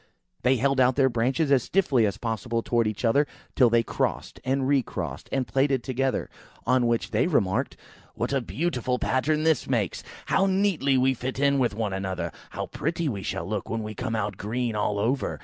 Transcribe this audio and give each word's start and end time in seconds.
they 0.41 0.55
held 0.55 0.79
out 0.79 0.95
their 0.95 1.09
branches 1.09 1.51
as 1.51 1.61
stiffly 1.61 2.07
as 2.07 2.17
possible 2.17 2.63
towards 2.63 2.89
each 2.89 3.05
other, 3.05 3.27
till 3.55 3.69
they 3.69 3.83
crossed, 3.83 4.39
and 4.43 4.67
recrossed, 4.67 5.29
and 5.31 5.45
plaited 5.45 5.83
together, 5.83 6.27
On 6.65 6.87
which 6.87 7.11
they 7.11 7.27
remarked–"What 7.27 8.33
a 8.33 8.41
beautiful 8.41 8.97
pattern 8.97 9.43
this 9.43 9.69
makes! 9.69 10.03
How 10.25 10.47
neatly 10.47 10.97
we 10.97 11.13
fit 11.13 11.37
in 11.39 11.59
one 11.59 11.59
with 11.59 11.73
the 11.73 12.09
other! 12.09 12.31
How 12.49 12.65
pretty 12.65 13.07
we 13.09 13.21
shall 13.21 13.45
look 13.47 13.69
when 13.69 13.83
we 13.83 13.93
come 13.93 14.15
out 14.15 14.37
green 14.37 14.73
all 14.75 14.97
over! 14.97 15.39